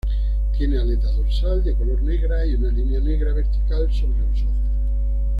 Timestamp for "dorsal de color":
1.11-2.01